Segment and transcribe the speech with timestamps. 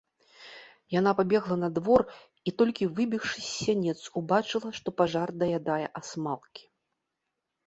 [0.99, 6.63] Яна пабегла на двор і, толькі выбегшы з сянец, убачыла, што пажар даядае асмалкі.